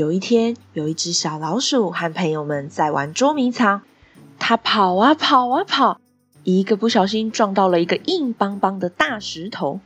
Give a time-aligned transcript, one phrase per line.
[0.00, 3.82] 有一天，有一只小老鼠和朋友们在玩捉迷藏。
[4.38, 6.00] 它跑啊跑啊跑，
[6.42, 9.80] 一个不小心撞到了一个硬邦邦的大石头。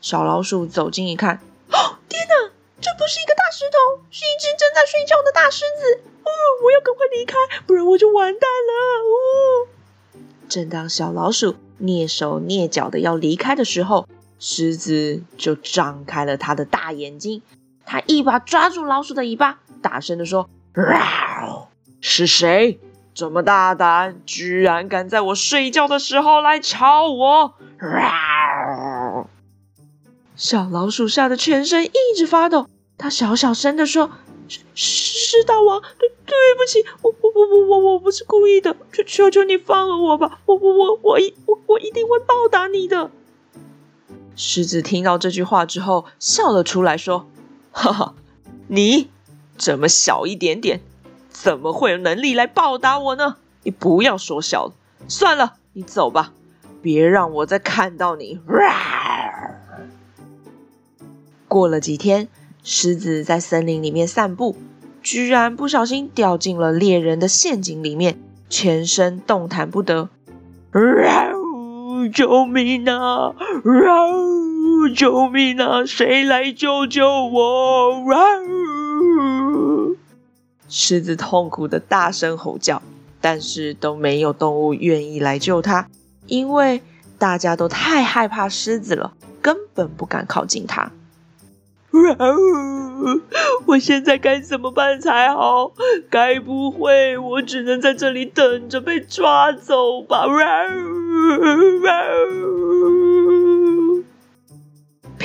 [0.00, 1.40] 小老鼠走近一看，
[1.72, 2.52] 哦，天哪！
[2.80, 6.00] 这不是一个大石头，是一只正在睡觉的大狮子。
[6.22, 6.30] 哦，
[6.62, 7.34] 我要赶快离开，
[7.66, 9.02] 不然我就完蛋了。
[9.02, 10.20] 哦。
[10.48, 14.06] 正当小老鼠蹑手蹑脚的要离开的时候，
[14.38, 17.42] 狮子就张开了它的大眼睛，
[17.86, 20.48] 他一把抓住老鼠的尾巴，大声的说
[22.00, 22.78] ：“是谁
[23.14, 27.54] 这么大胆，居然敢在我睡觉的时候来吵我？”
[30.36, 32.66] 小老鼠吓得全身一直发抖，
[32.98, 34.10] 它小小声的说。
[34.46, 43.10] 是是大王，对对不起，我我我我我我不是故意的，求求求你放了我吧，我我我我一我我一定会报答你的。
[44.36, 47.26] 狮子听到这句话之后，笑了出来，说
[47.74, 48.14] ：“哈哈，
[48.68, 49.10] 你
[49.58, 50.80] 这么小一点点，
[51.28, 53.36] 怎么会有能力来报答我呢？
[53.64, 54.72] 你不要说笑了，
[55.08, 56.32] 算了，你走吧，
[56.80, 58.40] 别让我再看到你。”
[61.48, 62.28] 过了几天。
[62.66, 64.56] 狮子在森林里面散步，
[65.02, 70.08] 居然不小心掉进了猎人的陷阱里面，全身动弹不得。
[72.10, 73.34] 救命啊！
[74.88, 75.84] 救命啊！
[75.84, 78.04] 谁来救救我？
[80.68, 82.82] 狮子痛苦的大声吼叫，
[83.20, 85.88] 但是都没有动物愿意来救它，
[86.26, 86.82] 因为
[87.18, 90.90] 大家都太害怕狮子了，根本不敢靠近它。
[93.66, 95.70] 我现在该怎么办才好？
[96.10, 100.26] 该不会我只能在这里等着被抓走吧？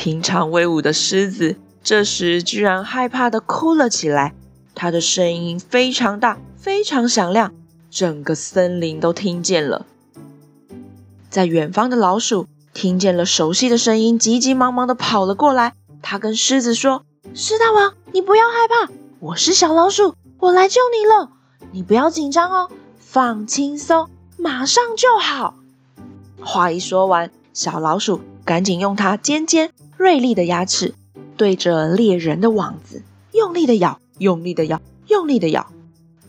[0.02, 4.34] 平常威武的狮子这时居然害怕的哭了起来，
[4.74, 7.54] 它的声音非常大，非常响亮，
[7.92, 9.86] 整个森林都听见了。
[11.30, 15.74] 在远方的老鼠听见了熟悉的声音，急急忙忙的跑了过来。
[16.02, 17.04] 他跟狮子说
[17.36, 21.30] ：“狮大王，你不要害怕，我是小老鼠，我来救你了。
[21.74, 25.56] 你不要紧张哦，放轻松，马上就好。”
[26.40, 30.96] 话一说完，小老鼠赶紧用它尖尖锐利的牙齿
[31.36, 35.74] 对着猎人的网子用力的咬，用力的咬，用力的咬。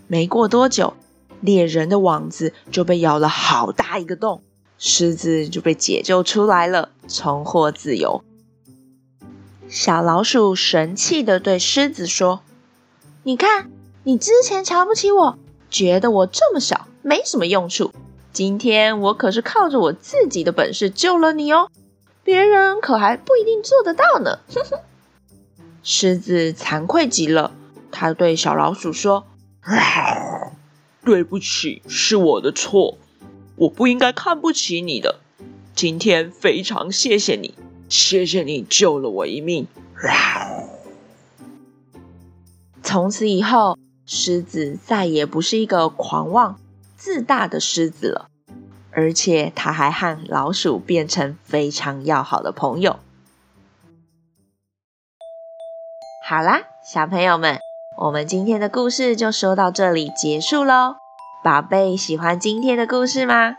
[0.08, 0.94] 没过多久，
[1.40, 4.42] 猎人的网子就被咬了好大一个洞，
[4.76, 8.24] 狮子就被解救出来了，重获自由。
[9.68, 12.40] 小老鼠神气的对狮子说
[13.22, 13.70] ：“你看，
[14.02, 15.38] 你之前瞧不起我，
[15.70, 17.92] 觉得我这么小，没什么用处。
[18.32, 21.70] 今天我可是靠着我自己的本事救了你哦，
[22.30, 24.78] 别人可还不一定做得到呢。”哼哼。
[25.82, 27.50] 狮子惭愧极了，
[27.90, 29.26] 他对小老鼠说
[31.04, 32.98] ：“对不起，是我的错，
[33.56, 35.16] 我不应该看不起你的。
[35.74, 37.54] 今天非常谢谢你。”
[37.88, 39.66] 谢谢你救了我一命。
[42.84, 43.76] 从此以后，
[44.06, 46.60] 狮子再也不是一个狂妄
[46.96, 48.28] 自大的狮子了，
[48.92, 52.98] 而且它还和老鼠变成非常要好的朋友。
[56.26, 57.58] 好啦，小朋友们，
[57.98, 60.96] 我们今天的故事就说到这里结束喽。
[61.42, 63.56] 宝贝，喜欢今天的故事吗？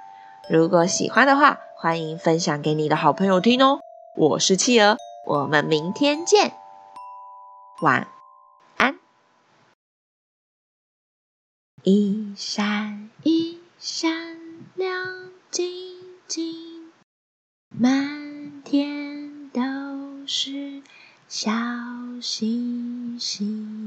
[0.49, 3.79] 如果喜欢的话，欢迎分享给你的好朋友听哦。
[4.15, 6.53] 我是企鹅，我们明天见，
[7.81, 8.07] 晚
[8.77, 8.99] 安。
[11.83, 14.20] 一闪一闪
[15.51, 15.67] 静
[16.29, 16.55] 静，
[17.77, 19.59] 满天都
[20.25, 20.81] 是
[21.27, 21.51] 小
[22.21, 23.80] 星星。